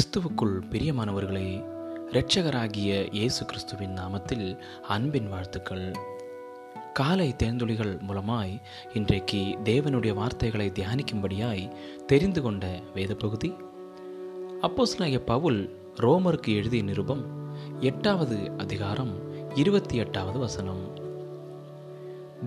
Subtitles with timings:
[0.00, 1.64] கிறிஸ்துவுக்குள் பிரியமானவர்களே
[2.12, 5.92] இரட்சகராகிய இயேசு கிறிஸ்துவின் நாமத்தில் அன்பின் வாழ்த்துக்கள்.
[6.92, 8.62] காலை தேர்ந்தொழிகள் மூலமாய்
[8.94, 11.74] இன்றைக்கு தேவனுடைய வார்த்தைகளை தியானிக்கும்படியாய்
[12.06, 13.54] தெரிந்து கொண்ட வேத பகுதி
[14.62, 19.14] அப்போஸ்தலனாகிய பவுல் ரோமருக்கு எழுதிய நிருபம் எட்டாவது அதிகாரம்
[19.54, 20.96] இருபத்தி எட்டாவது வசனம்.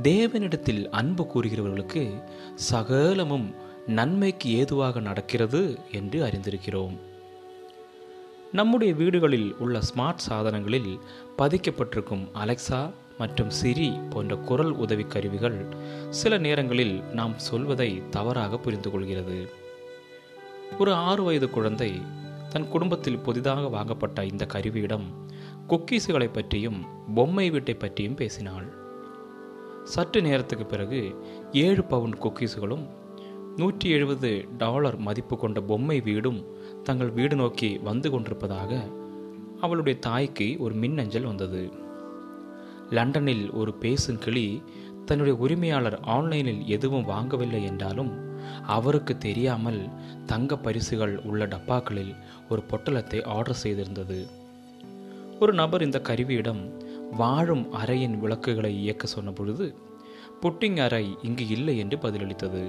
[0.03, 2.23] தேவனிடத்தில் அன்பு கூறுகிறவர்களுக்கு
[2.55, 3.55] சகலமும்
[3.87, 7.11] நன்மைக்கு ஏதுவாக நடக்கிறது என்று அறிந்திருக்கிறோம்.
[8.57, 10.99] நம்முடைய வீடுகளில் உள்ள ஸ்மார்ட் சாதனங்களில்
[11.37, 12.81] பதிக்கப்பட்டிருக்கும் அலெக்சா
[13.17, 15.57] மற்றும் சிரி போன்ற குரல் உதவி கருவிகள்
[16.09, 19.49] சில நேரங்களில் நாம் சொல்வதை தவறாக புரிந்து கொள்கிறது.
[20.79, 21.91] ஒரு ஆறு வயது குழந்தை
[22.49, 25.07] தன் குடும்பத்தில் புதிதாக வாங்கப்பட்ட இந்த கருவியிடம்
[25.67, 26.79] குக்கீஸுகளை பற்றியும்
[27.15, 28.67] பொம்மை வீட்டை பற்றியும் பேசினாள்.
[29.83, 31.01] சற்று நேரத்துக்கு பிறகு
[31.51, 32.85] ஏழு பவுண்ட் குக்கீஸுகளும்
[33.57, 36.39] நூற்றி எழுபது டாலர் மதிப்பு கொண்ட பொம்மை வீடும்
[36.83, 38.71] தங்கள் வீடு நோக்கி வந்து கொண்டிருப்பதாக
[39.61, 41.61] அவளுடைய தாய்க்கு ஒரு மின்னஞ்சல் வந்தது.
[42.89, 44.61] லண்டனில் ஒரு பேசும் கிளி
[45.05, 48.11] தன்னுடைய உரிமையாளர் ஆன்லைனில் எதுவும் வாங்கவில்லை என்றாலும்
[48.67, 49.81] அவருக்கு தெரியாமல்
[50.25, 52.13] தங்க பரிசுகள் உள்ள டப்பாக்களில்
[52.49, 54.19] ஒரு பொட்டலத்தை ஆர்டர் செய்திருந்தது.
[55.39, 56.63] ஒரு நபர் இந்த கருவியிடம்
[57.17, 59.75] வாழும் அறையின் விளக்குகளை இயக்க சொன்ன பொழுது
[60.41, 62.63] புட்டிங் அறை இங்கு இல்லை என்று பதிலளித்தது.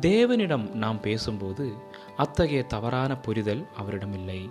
[0.00, 1.72] தேவனிடம் நாம் பேசும்போது
[2.16, 4.50] அத்தகைய தவறான புரிதல் அவரிடம் இல்லை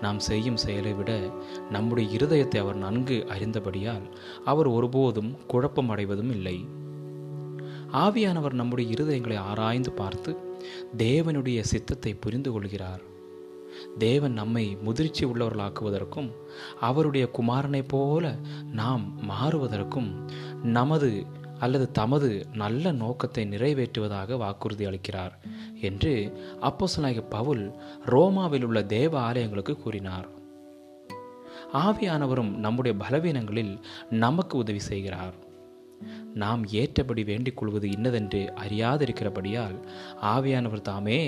[0.00, 1.30] நாம் செய்யும் செயலை விட
[1.70, 6.68] நம்முடைய இருதயத்தை அவர் நன்கு அறிந்தபடியால் அவர் ஒருபோதும் குழப்பம் அடைவதும் இல்லை.
[7.92, 10.36] ஆவியானவர் நம்முடைய இருதயங்களை ஆராய்ந்து பார்த்து
[10.98, 13.02] தேவனுடைய சித்தத்தை புரிந்து கொள்கிறார்.
[13.98, 16.32] தேவன் நம்மை முதிர்ச்சி உள்ளவர்களாக்குவதற்கும்
[16.80, 18.38] அவருடைய குமாரனைப் போல
[18.72, 20.30] நாம் மாறுவதற்கும்
[20.62, 21.26] நமது
[21.64, 25.34] அல்லது தமது நல்ல நோக்கத்தை நிறைவேற்றுவதாக வாக்குறுதி அளிக்கிறார்
[25.80, 26.12] என்று
[26.60, 27.64] அப்போசனாகிய பவுல்
[28.06, 30.28] ரோமாவில் உள்ள தேவ ஆலயங்களுக்கு கூறினார்.
[31.84, 33.72] ஆவியானவரும் நம்முடைய பலவீனங்களில்
[34.24, 35.36] நமக்கு உதவி செய்கிறார்.
[36.34, 39.76] நாம் ஏற்றபடி வேண்டிக் கொள்வது இன்னதென்று அறியாதிருக்கிறபடியால்
[40.34, 41.18] ஆவியானவர் தாமே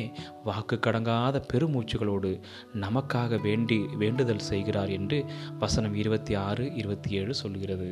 [0.44, 2.32] வாக்கு கடங்காத பெருமூச்சுகளோடு
[2.74, 5.18] நமக்காக வேண்டி வேண்டுதல் செய்கிறார் என்று
[5.58, 7.90] வசனம் இருபத்தி ஆறு இருபத்தி ஏழு சொல்கிறது.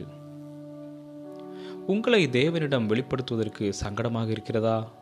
[1.87, 4.93] உங்களை தேவனிடம் வெளிப்படுத்துவதற்கு சங்கடமாக இருக்கிறதா?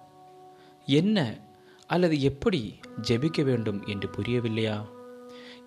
[0.87, 1.39] என்ன
[1.87, 2.75] அல்லது எப்படி
[3.09, 4.85] ஜெபிக்க வேண்டும் என்று புரியவில்லையா?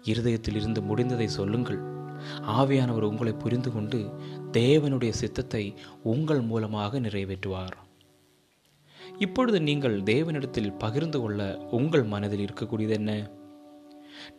[0.03, 1.79] இருதயத்தில் இருந்து முடிந்ததை சொல்லுங்கள்.
[2.41, 4.13] ஆவியானவர் உங்களை புரிந்து கொண்டு
[4.51, 7.74] தேவனுடைய சித்தத்தை உங்கள் மூலமாக நிறைவேற்றுவார்.
[9.19, 13.30] இப்பொழுது நீங்கள் தேவனிடத்தில் பகிர்ந்து கொள்ள உங்கள் மனதில் இருக்கக்கூடியது என்ன?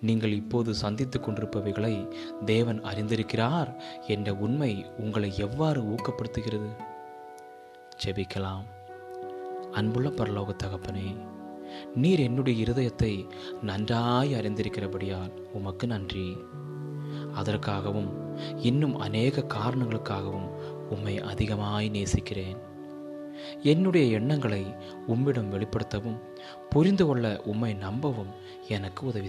[0.00, 2.12] நீங்கள் இப்போது சந்தித்துக் கொண்டிருப்பவைகளை
[2.44, 3.74] தேவன் அறிந்திருக்கிறார்
[4.06, 6.70] என்ற உண்மை உங்களை எவ்வாறு ஊக்கப்படுத்துகிறது?
[8.04, 8.64] ஜெபிக்கலாம்.
[9.72, 11.16] அன்புள்ள பரலோக தகப்பனே
[11.94, 13.30] நீர் என்னுடைய இருதயத்தை
[13.62, 16.36] நன்றாய் அறிந்திருக்கிறபடியால் உமக்கு நன்றி.
[17.34, 20.48] அதற்காகவும் இன்னும் அநேக காரணங்களுக்காகவும்
[20.90, 22.56] உம்மை அதிகமாய் நேசிக்கிறேன்.
[23.62, 24.74] என்னுடைய எண்ணங்களை
[25.06, 26.18] உம்மிடம் வெளிப்படுத்தவும்
[26.70, 28.32] புரிந்து கொள்ள உம்மை நம்பவும்
[28.68, 29.28] எனக்கு உதவி